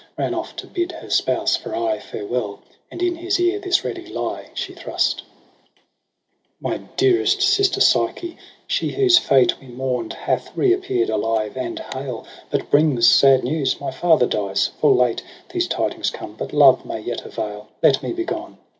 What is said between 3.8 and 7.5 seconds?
ready lie she thrust:' My dearest